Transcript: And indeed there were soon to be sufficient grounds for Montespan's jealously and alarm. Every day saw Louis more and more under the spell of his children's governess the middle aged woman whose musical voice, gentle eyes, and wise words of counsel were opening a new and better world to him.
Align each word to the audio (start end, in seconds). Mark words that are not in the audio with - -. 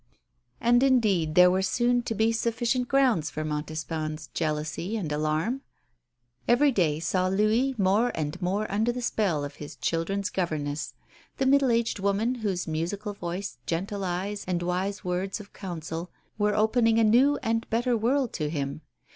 And 0.59 0.81
indeed 0.81 1.35
there 1.35 1.51
were 1.51 1.61
soon 1.61 2.01
to 2.05 2.15
be 2.15 2.31
sufficient 2.31 2.87
grounds 2.87 3.29
for 3.29 3.45
Montespan's 3.45 4.29
jealously 4.33 4.97
and 4.97 5.11
alarm. 5.11 5.61
Every 6.47 6.71
day 6.71 6.99
saw 6.99 7.27
Louis 7.27 7.75
more 7.77 8.11
and 8.15 8.41
more 8.41 8.65
under 8.71 8.91
the 8.91 9.03
spell 9.03 9.45
of 9.45 9.57
his 9.57 9.75
children's 9.75 10.31
governess 10.31 10.95
the 11.37 11.45
middle 11.45 11.69
aged 11.69 11.99
woman 11.99 12.33
whose 12.41 12.67
musical 12.67 13.13
voice, 13.13 13.59
gentle 13.67 14.03
eyes, 14.03 14.43
and 14.47 14.63
wise 14.63 15.03
words 15.03 15.39
of 15.39 15.53
counsel 15.53 16.09
were 16.35 16.55
opening 16.55 16.97
a 16.97 17.03
new 17.03 17.37
and 17.43 17.69
better 17.69 17.95
world 17.95 18.33
to 18.33 18.49
him. 18.49 18.81